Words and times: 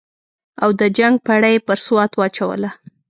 او 0.63 0.69
د 0.79 0.81
جنګ 0.97 1.15
پړه 1.25 1.49
یې 1.53 1.59
پر 1.67 1.77
سوات 1.85 2.11
واچوله. 2.15 2.69